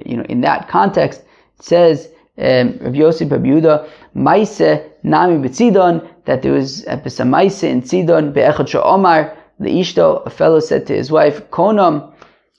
[0.07, 1.21] you know in that context
[1.59, 7.83] it says um, Rabbi Yosef Yehuda Maise Nami B'Tzidon that there was a Maise in
[7.83, 12.13] Tzidon Be'echad Omar the Ishto a fellow said to his wife Konam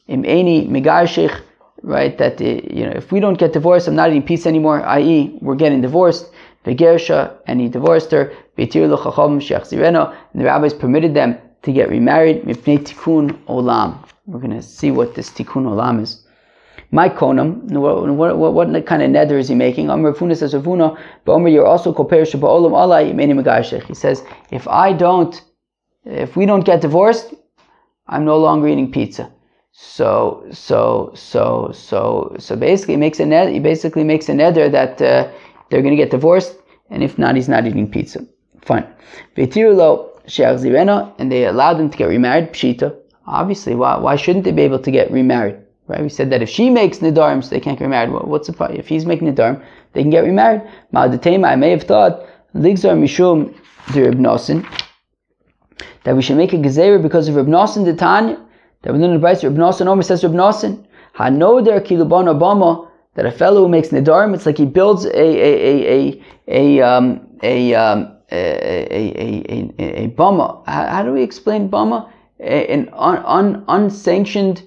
[0.07, 1.41] Im Eni Megarshich
[1.81, 4.85] right that the, you know if we don't get divorced I'm not in peace anymore
[4.85, 5.37] i.e.
[5.41, 6.31] we're getting divorced.
[6.65, 8.33] Begersha and he divorced her.
[8.57, 12.43] Beitir L'Chacham Shech and the rabbis permitted them to get remarried.
[12.43, 14.05] Mipnei Tikkun Olam.
[14.25, 16.25] We're going to see what this Tikkun Olam is
[16.91, 19.89] my konam, what, what, what, kind of nether is he making?
[19.89, 24.67] Amr Huna says, Rav Huna, but Amr, you're also koperish ba'olam alai He says, if
[24.67, 25.39] I don't,
[26.03, 27.33] if we don't get divorced,
[28.07, 29.31] I'm no longer eating pizza.
[29.71, 33.49] So, so, so, so, so basically, makes a net.
[33.49, 35.29] He basically makes a nether that uh,
[35.69, 36.57] they're going to get divorced,
[36.89, 38.25] and if not, he's not eating pizza.
[38.61, 38.87] Fine.
[39.37, 42.51] and they allowed them to get remarried.
[42.51, 42.95] Pshita.
[43.27, 45.57] Obviously, why, why shouldn't they be able to get remarried?
[45.89, 46.03] Right?
[46.03, 48.11] We said that if she makes nidarim, so they can't get remarried.
[48.11, 48.75] What's the point?
[48.75, 49.61] If he's making nidarim,
[49.93, 50.61] they can get remarried.
[50.93, 53.55] Ma'adatema, I may have thought, ligzar mishum
[53.95, 54.19] Reb
[56.03, 58.39] that we should make a gezerah because of Reb Nosin the Tanya,
[58.83, 62.87] that we learn in the brisa, Reb Nosin, Omer says Reb Nosin, Hanoder kilubon obama,
[63.15, 66.81] that a fellow who makes nidarim, it's like he builds a, a, a, a, a,
[66.81, 69.13] um, a, um, a, a,
[69.49, 70.71] a, a, a.
[70.71, 72.11] How, how, do we explain bama?
[72.39, 74.63] An un, un, unsanctioned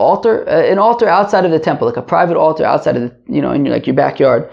[0.00, 3.12] altar, uh, an altar outside of the temple, like a private altar outside of the,
[3.34, 4.50] you know, in your, like your backyard,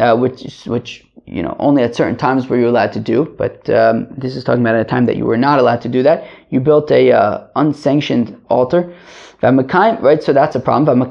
[0.00, 3.24] uh, which, which, you know, only at certain times were you allowed to do.
[3.36, 5.88] But um, this is talking about at a time that you were not allowed to
[5.88, 6.26] do that.
[6.50, 8.94] You built a uh, unsanctioned altar,
[9.42, 10.22] right?
[10.22, 11.02] So that's a problem.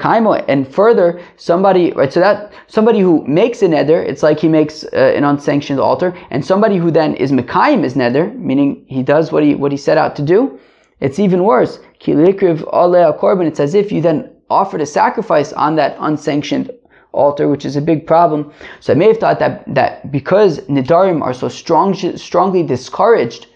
[0.48, 2.14] And further, somebody, right?
[2.14, 6.18] So that somebody who makes a nether, it's like he makes uh, an unsanctioned altar,
[6.32, 9.78] and somebody who then is mekayim is nether, meaning he does what he what he
[9.78, 10.60] set out to do.
[11.02, 11.80] It's even worse.
[12.00, 16.72] It's as if you then offered a sacrifice on that unsanctioned
[17.12, 18.52] altar, which is a big problem.
[18.80, 23.48] So I may have thought that, that because Nidarim are so strong, strongly discouraged,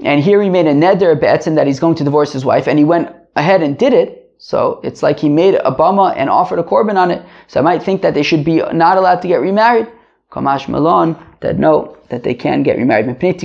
[0.00, 2.78] and here he made a neder be'etzim that he's going to divorce his wife, and
[2.78, 4.18] he went ahead and did it.
[4.38, 7.22] So it's like he made a bama and offered a korban on it.
[7.46, 9.86] So I might think that they should be not allowed to get remarried.
[10.32, 13.06] Kamash Malon, that no, that they can get remarried.
[13.06, 13.42] Because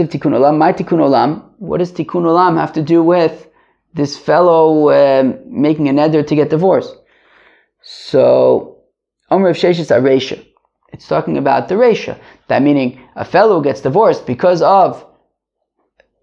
[0.00, 3.46] of tikkun olam, my tikkun olam, what does tikkun olam have to do with
[3.92, 6.96] this fellow um, making a neder to get divorced?
[7.82, 8.78] So,
[9.30, 10.44] Omer of Sheshis Aresha.
[10.92, 12.18] It's talking about the Resha.
[12.48, 15.06] That meaning a fellow gets divorced because of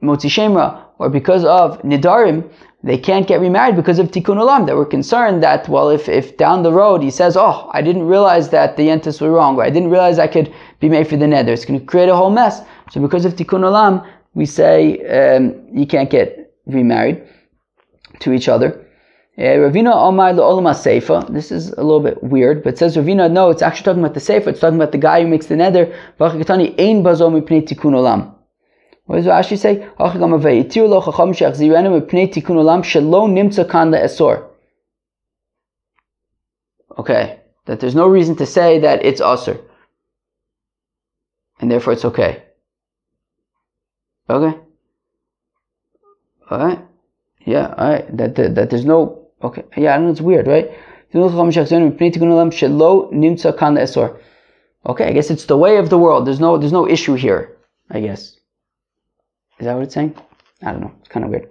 [0.02, 2.52] Motzi Shemra or because of Nidarim,
[2.84, 4.66] they can't get remarried because of Tikkun Olam.
[4.66, 8.08] They were concerned that, well, if, if down the road he says, oh, I didn't
[8.08, 11.18] realize that the yentas were wrong, or I didn't realize I could be made for
[11.18, 12.62] the nether, it's going to create a whole mess.
[12.92, 14.76] So because of Tikkun Olam, we say
[15.18, 17.24] um, you can't get remarried
[18.20, 18.86] to each other.
[19.36, 21.28] Uh, Ravina Omar Olama Seifa.
[21.34, 24.14] This is a little bit weird, but it says Ravina, no, it's actually talking about
[24.14, 24.48] the Seifa.
[24.48, 25.86] It's talking about the guy who makes the nether.
[26.20, 28.36] Ein bazom tikkun olam.
[29.06, 29.88] What does Rashi say?
[37.00, 39.62] Okay, that there's no reason to say that it's usr,
[41.60, 42.47] and therefore it's okay.
[44.30, 44.58] Okay.
[46.50, 46.80] All right.
[47.46, 47.74] Yeah.
[47.78, 48.18] All right.
[48.18, 49.28] That, that, that there's no.
[49.42, 49.64] Okay.
[49.76, 49.96] Yeah.
[49.96, 50.72] I know it's weird, right?
[54.86, 55.06] Okay.
[55.06, 56.28] I guess it's the way of the world.
[56.28, 56.58] There's no.
[56.58, 57.58] There's no issue here.
[57.90, 58.38] I guess.
[59.60, 60.16] Is that what it's saying?
[60.62, 60.92] I don't know.
[61.00, 61.50] It's kind of weird.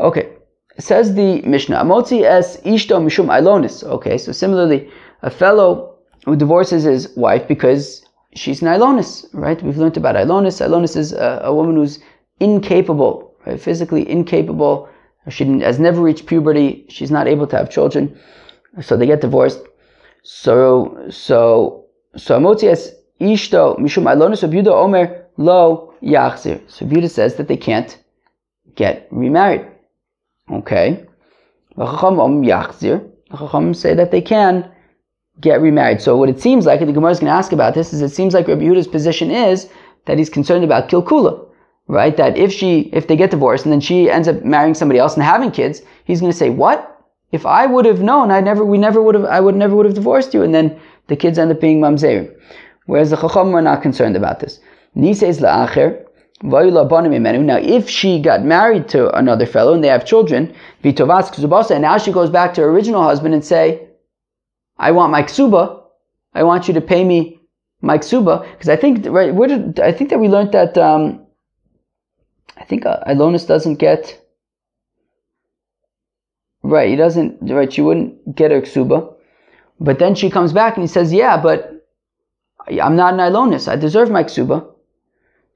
[0.00, 0.36] Okay.
[0.76, 3.82] It says the Mishnah, Amotzi es ishto mishum.
[3.82, 4.90] Okay, so similarly,
[5.22, 5.94] a fellow
[6.26, 8.05] who divorces his wife because
[8.36, 9.60] she's an Ilonis, right?
[9.62, 10.60] We've learned about Ilonis.
[10.66, 11.98] Ilonis is a, a woman who's
[12.40, 13.60] incapable, right?
[13.60, 14.88] physically incapable.
[15.28, 16.84] She has never reached puberty.
[16.88, 18.18] She's not able to have children,
[18.80, 19.60] so they get divorced.
[20.22, 26.60] So, so, so Amotzias Ishto Mishum Ilonis Abuda Omer Lo Yachzir.
[26.70, 27.98] So Buddha says that they can't
[28.74, 29.66] get remarried.
[30.50, 31.04] Okay.
[31.76, 33.10] Yachzir.
[33.30, 34.70] Chacham say that they can
[35.40, 36.00] get remarried.
[36.00, 38.02] So what it seems like, and the Gemara is going to ask about this, is
[38.02, 39.68] it seems like Rabbi Yehuda's position is
[40.06, 41.46] that he's concerned about kilkula,
[41.88, 42.16] right?
[42.16, 45.14] That if she, if they get divorced and then she ends up marrying somebody else
[45.14, 46.92] and having kids, he's going to say, what?
[47.32, 49.86] If I would have known, I never, we never would have, I would never would
[49.86, 52.32] have divorced you, and then the kids end up being mamzerim.
[52.86, 54.60] Whereas the Chacham are not concerned about this.
[54.94, 56.06] Nises la'acher,
[56.42, 62.12] now, if she got married to another fellow and they have children, and now she
[62.12, 63.85] goes back to her original husband and say,
[64.78, 65.82] I want my ksuba.
[66.34, 67.40] I want you to pay me
[67.80, 68.50] my ksuba.
[68.52, 71.26] Because I think, right, where did, I think that we learned that, um,
[72.56, 74.20] I think uh, Ilonis doesn't get,
[76.62, 79.14] right, he doesn't, right, she wouldn't get her ksuba.
[79.80, 81.86] But then she comes back and he says, yeah, but
[82.68, 83.68] I'm not an Ilonis.
[83.68, 84.66] I deserve my ksuba.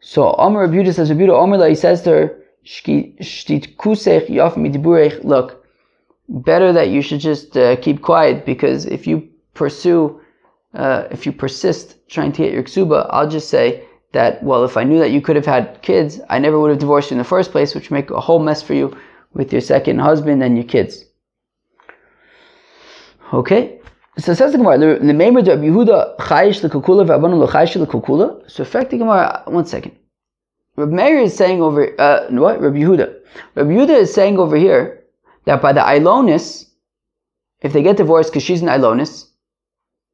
[0.00, 2.36] So Omer Rebuta says, Rebuta Omer, he says to her,
[5.24, 5.59] Look,
[6.30, 10.20] better that you should just uh, keep quiet because if you pursue,
[10.74, 14.76] uh, if you persist trying to get your ksuba, I'll just say that, well, if
[14.76, 17.18] I knew that you could have had kids, I never would have divorced you in
[17.18, 18.96] the first place, which make a whole mess for you
[19.32, 21.04] with your second husband and your kids.
[23.32, 23.80] Okay?
[24.18, 28.50] So says the Gemara, the Meimer of Yehuda chayish lekukula v'abanu l'chayish.
[28.50, 29.96] So effect the Gemara, one second.
[30.76, 32.60] Rabbi Meir is saying over, uh, what?
[32.60, 33.14] Rabbi Yehuda.
[33.54, 34.99] Rabbi Yehuda is saying over here,
[35.50, 36.66] that by the Ilonis,
[37.60, 39.30] if they get divorced because she's an Ilonis,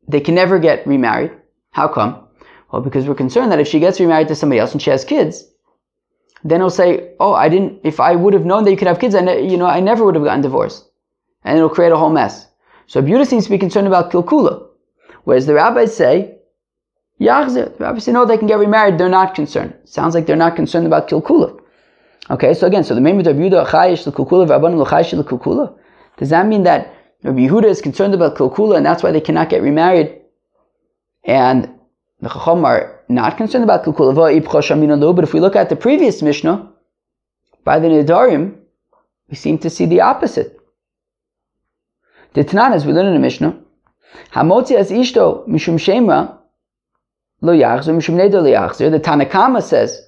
[0.08, 1.32] they can never get remarried.
[1.72, 2.26] How come?
[2.72, 5.04] Well, because we're concerned that if she gets remarried to somebody else and she has
[5.04, 5.44] kids,
[6.42, 7.80] then he'll say, "Oh, I didn't.
[7.84, 9.80] If I would have known that you could have kids, I ne- you know, I
[9.80, 10.88] never would have gotten divorced,"
[11.44, 12.48] and it'll create a whole mess.
[12.86, 14.54] So Abuda seems to be concerned about kilkula,
[15.24, 16.38] whereas the rabbis say,
[17.20, 18.96] "Yachzer." The rabbis say, "No, they can get remarried.
[18.96, 21.60] They're not concerned." Sounds like they're not concerned about kilkula.
[22.28, 25.78] Okay, so again, so the name of Rabbi Yehuda chayish l'kukula v'abanu l'chayish l'kukula.
[26.16, 29.48] Does that mean that Rabbi Yehuda is concerned about kukula and that's why they cannot
[29.48, 30.20] get remarried?
[31.24, 31.70] And
[32.20, 34.14] the Chacham are not concerned about kukula.
[34.14, 36.72] But if we look at the previous Mishnah,
[37.62, 38.56] by the Nidarim,
[39.28, 40.58] we seem to see the opposite.
[42.32, 43.58] The Tanan, as we learn in the Mishnah,
[44.32, 46.38] Hamotzi as ishto mishum shemra
[47.40, 48.90] lo yachzer mishum neder lo yachzer.
[48.90, 50.05] The Tanakama says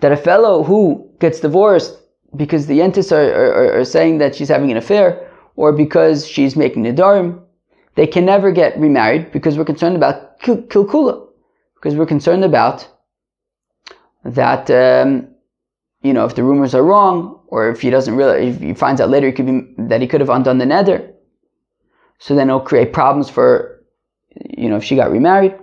[0.00, 1.98] that a fellow who gets divorced
[2.36, 6.56] because the yentis are, are, are, saying that she's having an affair or because she's
[6.56, 7.40] making nidarim,
[7.94, 11.26] they can never get remarried because we're concerned about kilkula,
[11.74, 12.86] because we're concerned about
[14.24, 15.28] that, um,
[16.02, 19.00] you know, if the rumors are wrong or if he doesn't really, if he finds
[19.00, 21.12] out later he could be, that he could have undone the neder,
[22.18, 23.82] so then it'll create problems for,
[24.58, 25.54] you know, if she got remarried.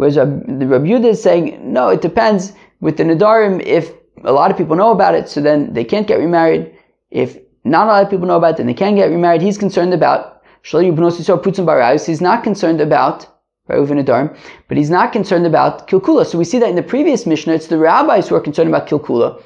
[0.00, 2.54] Whereas Rabbi Yehuda is saying, no, it depends.
[2.80, 3.92] With the Nadarim, if
[4.24, 6.74] a lot of people know about it, so then they can't get remarried.
[7.10, 9.42] If not a lot of people know about it, then they can get remarried.
[9.42, 10.40] He's concerned about.
[10.62, 13.26] He's not concerned about
[13.66, 16.24] but he's not concerned about Kilkula.
[16.24, 18.88] So we see that in the previous Mishnah, it's the rabbis who are concerned about
[18.88, 19.42] Kilkula.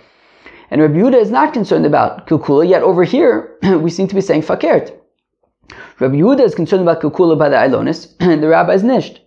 [0.70, 4.20] And Rabbi Yehuda is not concerned about Kilkula, yet over here, we seem to be
[4.20, 4.96] saying Fakert.
[5.98, 9.18] Rabbi Yehuda is concerned about Kilkula by the Ilonis, and the rabbi is Nisht.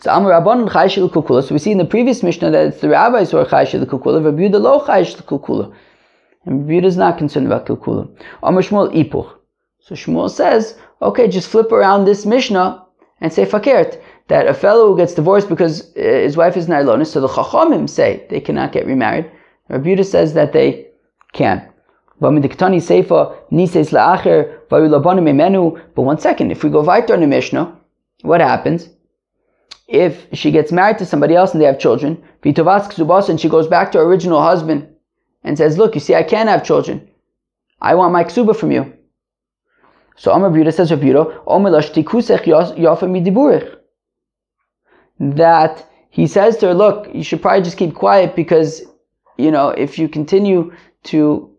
[0.00, 1.46] So Amar Rabban Chayshil Kukula.
[1.46, 4.24] So we see in the previous Mishnah that it's the rabbis who are Chayshil Kukula,
[4.24, 5.74] Rabbi Yehuda lo Chayshil Kukula.
[6.46, 8.08] And Rabbi Yehuda is not concerned about Kukula.
[8.42, 9.30] Amar Shmuel Ipuch.
[9.80, 12.82] So Shmuel says, okay, just flip around this Mishnah
[13.20, 14.00] and say Fakert.
[14.28, 17.90] That a fellow who gets divorced because uh, his wife is Nailonis, so the Chachamim
[17.90, 19.30] say they cannot get remarried.
[19.68, 20.86] Rabbi Yehuda says that they
[21.34, 21.68] can.
[22.20, 22.42] But one
[26.18, 27.76] second, if we go weiter in the Mishnah,
[28.22, 28.88] what happens?
[29.90, 33.90] If she gets married to somebody else and they have children, and she goes back
[33.90, 34.88] to her original husband
[35.42, 37.08] and says, Look, you see, I can't have children.
[37.80, 38.92] I want my ksuba from you.
[40.16, 40.96] So Amr Buda says, her,
[45.18, 48.82] that he says to her, Look, you should probably just keep quiet because,
[49.38, 50.72] you know, if you continue
[51.04, 51.50] to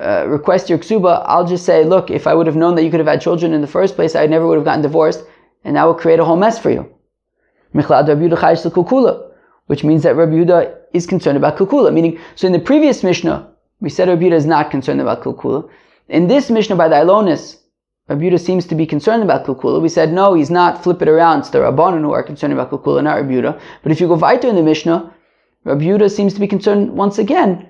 [0.00, 2.90] uh, request your ksuba, I'll just say, Look, if I would have known that you
[2.90, 5.22] could have had children in the first place, I never would have gotten divorced,
[5.62, 6.93] and that would create a whole mess for you.
[7.74, 9.30] Rabbi Yehuda Kukula,
[9.66, 11.92] which means that Rabbi Yehuda is concerned about Kukula.
[11.92, 13.48] Meaning, so in the previous Mishnah,
[13.80, 15.68] we said Rabbi Yehuda is not concerned about Kukula.
[16.08, 17.58] in this Mishnah by the Ilonis,
[18.08, 19.80] Rabbi Yehuda seems to be concerned about Kilkula.
[19.80, 21.38] We said, no, he's not, flip it around.
[21.40, 23.58] It's the Rabbanon who are concerned about Kilkula, not Rabbi Yehuda.
[23.82, 25.10] But if you go weiter in the Mishnah,
[25.64, 27.66] Rabbi Yehuda seems to be concerned once again,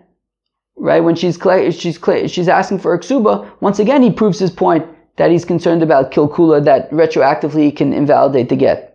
[0.74, 0.98] right?
[1.04, 1.38] When she's
[1.70, 2.00] she's
[2.32, 4.84] she's asking for a ksuba, once again he proves his point
[5.18, 8.93] that he's concerned about Kilkula, that retroactively he can invalidate the get.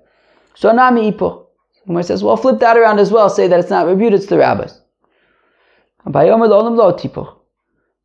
[0.60, 1.46] So Nami Ipo.
[1.88, 3.30] Gemara says, well, flip that around as well.
[3.30, 4.82] Say that it's not Yehuda, it's the rabbis.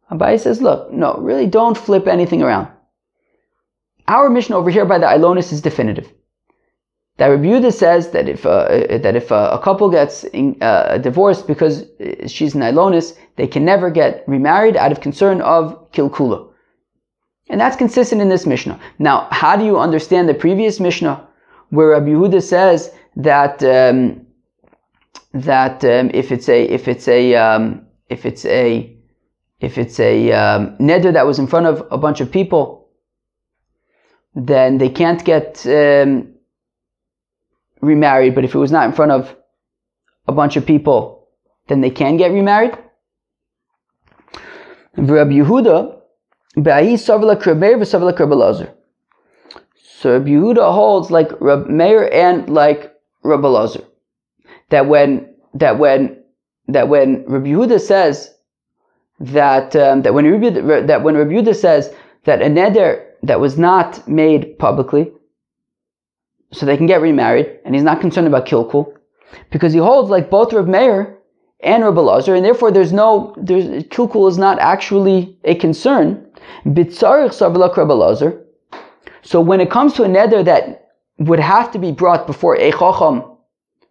[0.08, 2.68] Abaye says, look, no, really don't flip anything around.
[4.06, 6.12] Our Mishnah over here by the Ilonis is definitive.
[7.16, 11.48] That Yehuda says that if uh, that if uh, a couple gets in, uh, divorced
[11.48, 11.86] because
[12.28, 16.52] she's an Ilonis, they can never get remarried out of concern of kilkula,
[17.50, 18.78] and that's consistent in this Mishnah.
[19.00, 21.26] Now, how do you understand the previous Mishnah
[21.74, 24.26] where Rabbi Yehuda says that um,
[25.32, 28.96] that um, if it's a if it's a um, if it's a
[29.60, 32.84] if it's a um, neder that was in front of a bunch of people
[34.34, 36.34] then they can't get um,
[37.80, 38.34] remarried.
[38.34, 39.34] But if it was not in front of
[40.26, 41.28] a bunch of people,
[41.68, 42.76] then they can get remarried.
[44.96, 46.00] Rabbi Yehuda,
[50.04, 53.80] so Rabbi Yehuda holds like Rabbi Meir and like Rabbi Lazar.
[54.68, 56.22] That when that when
[56.68, 58.34] that when Rabbi Yehuda says
[59.18, 61.90] that um, that when Rabbi, that when Rabbi Yehuda says
[62.24, 65.10] that a neder that was not made publicly,
[66.52, 68.92] so they can get remarried, and he's not concerned about kilkul,
[69.50, 71.16] because he holds like both Rav Meir
[71.60, 76.30] and Rav Elazar, and therefore there's no, there's, kilkul is not actually a concern.
[79.24, 82.70] So when it comes to a neder that would have to be brought before a
[82.70, 83.24] chacham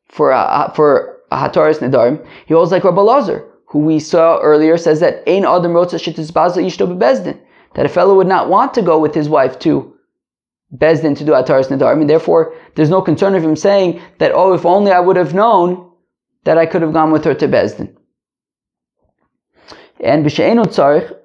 [0.07, 4.77] for a, for a hataris nedarim, he holds like Rabbi Lazar, who we saw earlier
[4.77, 7.39] says that ein adam rotza shittis baza yishto bebezdin
[7.73, 9.93] that a fellow would not want to go with his wife to
[10.75, 14.53] Bezdin to do Ataris Nadarim, and therefore there's no concern of him saying that, oh,
[14.53, 15.91] if only I would have known
[16.45, 17.95] that I could have gone with her to Bezdin.
[19.99, 21.15] And B'She'enu Tzarich,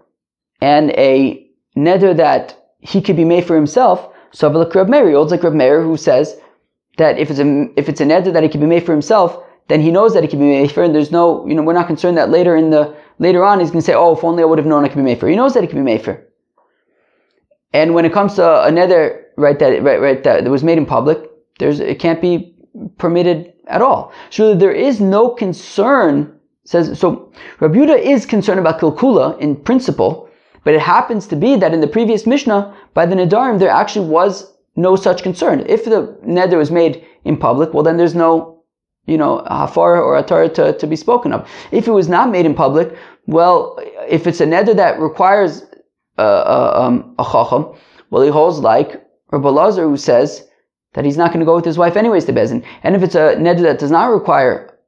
[0.61, 1.47] and a
[1.77, 5.55] neder that he could be made for himself, so like Reb Meir, holds like Reb
[5.55, 6.37] Meir who says
[6.97, 9.43] that if it's a, if it's a neder that he can be made for himself,
[9.69, 11.73] then he knows that he can be made for, and there's no, you know, we're
[11.75, 14.43] not concerned that later in the, later on he's going to say, oh, if only
[14.43, 15.29] I would have known I could be made for.
[15.29, 16.25] He knows that he can be made for.
[17.73, 21.19] And when it comes to another right that right right that was made in public,
[21.59, 22.55] there's it can't be
[22.97, 24.13] permitted at all.
[24.31, 26.35] So there is no concern.
[26.65, 27.33] Says so.
[27.61, 30.28] Rabbi Yehuda is concerned about kilkula in principle,
[30.69, 34.07] but it happens to be that in the previous Mishnah by the Nedarim there actually
[34.07, 35.65] was no such concern.
[35.67, 38.63] If the neder was made in public, well then there's no,
[39.07, 41.49] you know, hafar or atar to, to be spoken of.
[41.73, 42.95] If it was not made in public,
[43.27, 45.63] well, if it's a neder that requires
[46.19, 47.75] uh, uh, um, a chacham,
[48.11, 49.03] well, he holds like
[49.33, 50.47] Rabbi Lazar, who says
[50.93, 52.63] that he's not going to go with his wife anyways to Bezin.
[52.83, 54.79] And if it's a neder that does not require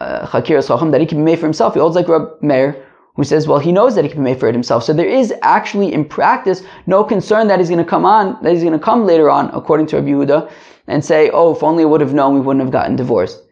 [0.00, 2.82] uh, chakir chacham, that he can be made for himself, he holds like Rabbi Meir,
[3.14, 4.84] who says, well, he knows that he can be made for it himself.
[4.84, 8.52] So there is actually, in practice, no concern that he's going to come on, that
[8.52, 10.50] he's going to come later on, according to Rabbi Yehuda,
[10.86, 13.42] and say, oh, if only I would have known, we wouldn't have gotten divorced.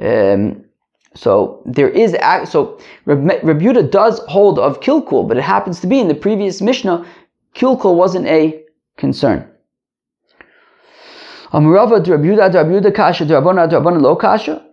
[0.00, 0.64] Um,
[1.14, 2.12] so there is
[2.48, 7.04] so Rebuta does hold of kilkul, but it happens to be in the previous Mishnah,
[7.54, 8.64] kilkul wasn't a
[8.96, 9.46] concern.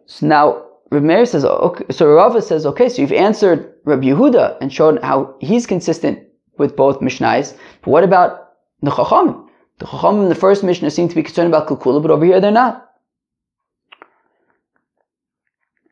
[0.05, 4.73] So now Reb says, okay, so Rava says, okay, so you've answered Rabbi Yehuda and
[4.73, 6.19] shown how he's consistent
[6.57, 9.47] with both Mishnais, but what about the Chachamim?
[9.77, 12.41] The Chachamim in the first Mishnah seem to be concerned about Kilkula, but over here
[12.41, 12.89] they're not.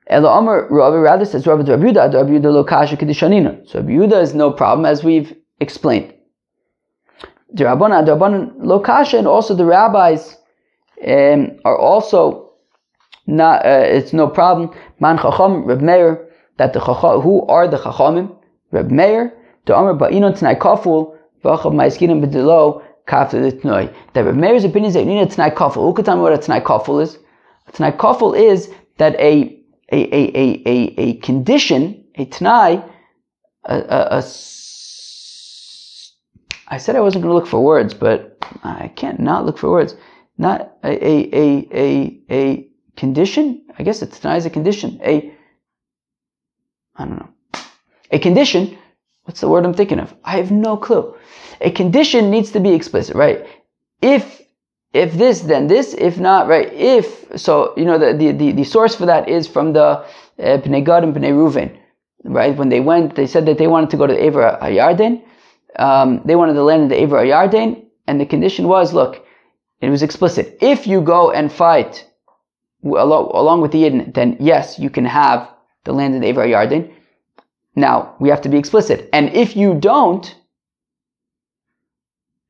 [0.08, 3.68] Ela Amar Rabbi rather says Rabbi Yehuda, Rabbi Yehuda lo kasha kedishanina.
[3.68, 6.14] So Rabbi Yehuda is no problem, as we've explained.
[7.54, 10.38] The Rabbana, the Rabbanan lo kasha, and also the rabbis
[11.06, 12.47] um, are also
[13.28, 13.66] not.
[13.66, 14.72] Uh, it's no problem.
[15.00, 18.36] Man chacham Reb Meir that the chacham who are the chachamim
[18.72, 19.34] Reb Meir
[19.66, 23.94] the Amar ba'inon tnai kaful v'achav ma'eskinim b'dilo kaf l'tnoi.
[24.14, 25.84] That Reb Meir's opinion is that you need a tnai kaful.
[25.84, 27.18] Who can tell me what a tnai kaful is?
[27.68, 29.58] A tnai kaful is that a
[29.90, 32.84] a, a, a, a, a condition, a t'nai,
[33.66, 34.24] a, a, a,
[36.70, 39.70] I said I wasn't going to look for words, but I can't not look for
[39.70, 39.96] words.
[40.38, 42.67] Not a, a, a, a, a
[42.98, 45.34] condition, I guess t'nai is a condition, a,
[46.98, 47.30] I don't know,
[48.12, 48.78] a condition,
[49.24, 50.14] what's the word I'm thinking of?
[50.24, 51.16] I have no clue.
[51.62, 53.46] A condition needs to be explicit, right?
[54.02, 54.42] If
[54.94, 55.94] if this, then this.
[55.94, 56.72] If not, right?
[56.74, 60.04] If so, you know the the, the, the source for that is from the uh,
[60.40, 61.78] Bnei Gad and Bnei Ruven,
[62.24, 62.56] right?
[62.56, 65.22] When they went, they said that they wanted to go to Ever Hayarden.
[65.78, 69.26] um, they wanted the land of the Aver Yarden, and the condition was, look,
[69.82, 70.58] it was explicit.
[70.62, 72.06] If you go and fight
[72.84, 75.50] along with the Yidden, then yes, you can have
[75.84, 76.92] the land of the Aver Yarden.
[77.76, 79.10] Now, we have to be explicit.
[79.14, 80.36] And if you don't,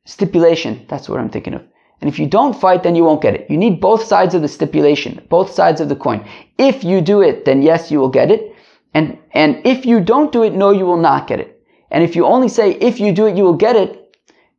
[0.05, 1.63] stipulation, that's what I'm thinking of.
[1.99, 3.49] And if you don't fight, then you won't get it.
[3.49, 6.27] You need both sides of the stipulation, both sides of the coin.
[6.57, 8.55] If you do it, then yes, you will get it.
[8.93, 11.61] And, and if you don't do it, no, you will not get it.
[11.89, 14.06] And if you only say, if you do it, you will get it,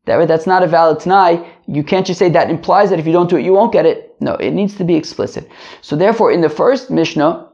[0.08, 1.46] that, that's not a valid t'nai.
[1.66, 3.86] You can't just say that implies that if you don't do it, you won't get
[3.86, 4.16] it.
[4.20, 5.48] No, it needs to be explicit.
[5.80, 7.48] So therefore, in the first Mishnah,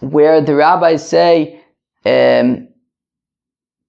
[0.00, 1.60] where the rabbis say
[2.04, 2.68] um,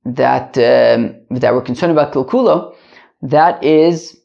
[0.05, 2.75] that um, that we're concerned about kilkulo,
[3.21, 4.19] that is,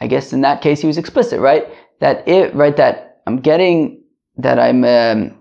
[0.00, 1.66] I guess in that case he was explicit, right?
[2.00, 4.02] That it, right, that I'm getting,
[4.36, 5.38] that I'm um,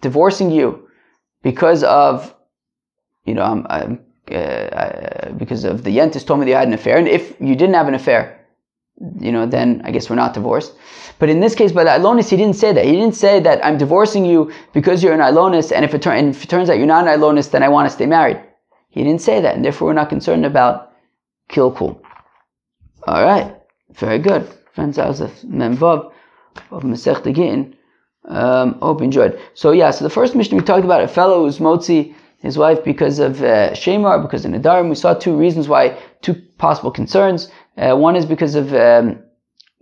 [0.00, 0.88] divorcing you
[1.42, 2.34] because of,
[3.24, 4.00] you know, I'm, I'm
[4.34, 7.74] uh, because of the Yentis told me you had an affair, and if you didn't
[7.74, 8.38] have an affair,
[9.20, 10.74] you know, then I guess we're not divorced.
[11.18, 12.84] But in this case, by the Ilonis, he didn't say that.
[12.84, 16.12] He didn't say that I'm divorcing you because you're an Ilonis, and if it, tur-
[16.12, 18.40] and if it turns out you're not an Ilonis, then I want to stay married.
[18.90, 20.92] He didn't say that, and therefore we're not concerned about
[21.48, 22.00] kilkul.
[23.06, 23.56] All right,
[23.94, 24.48] very good.
[24.74, 26.12] Friends, that was a memvav
[26.70, 27.74] of Masech.
[28.24, 29.40] Um, hope you enjoyed.
[29.54, 32.82] So yeah, so the first Mishnah we talked about a fellow who's motzi his wife
[32.84, 34.88] because of uh, Shemar, because of Nadarim.
[34.88, 37.50] We saw two reasons why, two possible concerns.
[37.76, 39.22] Uh, one is because of um,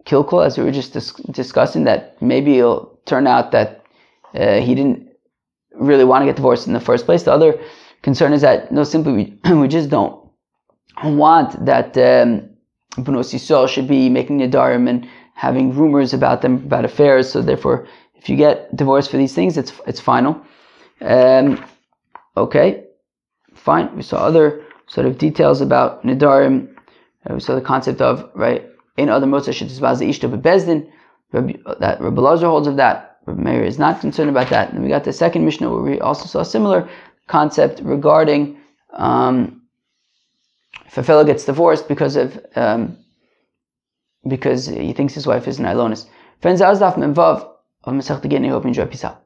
[0.06, 3.84] as we were just dis- discussing, that maybe it'll turn out that
[4.34, 5.08] uh, he didn't
[5.74, 7.22] really want to get divorced in the first place.
[7.22, 7.58] The other
[8.02, 10.28] concern is that, no, simply we, we just don't
[11.04, 12.50] want that um,
[12.96, 17.30] Yisrael should be making Nadarim and having rumors about them, about affairs.
[17.30, 17.86] So therefore,
[18.16, 20.42] if you get divorced for these things, it's, it's final.
[21.00, 21.64] Um,
[22.37, 22.85] okay,
[23.55, 23.95] fine.
[23.97, 26.74] We saw other sort of details about Nidarim.
[27.28, 28.66] Uh, we saw the concept of, right,
[28.97, 30.91] in other Motzah Shetisbaz Ishta Bezdin,
[31.33, 33.18] that Rabbi Lazar holds of that.
[33.26, 34.72] Rabbi Meir is not concerned about that.
[34.72, 36.89] And we got the second Mishnah where we also saw a similar
[37.28, 38.59] concept regarding
[38.93, 39.62] um,
[40.87, 42.97] if a fellow gets divorced because of um,
[44.26, 46.07] because he thinks his wife is an Ilonis.
[46.41, 47.49] Friends, Azdaf Memvav
[47.85, 48.45] of Masech Gittin.
[48.47, 48.87] I hope you enjoy.
[48.87, 49.22] Peace out.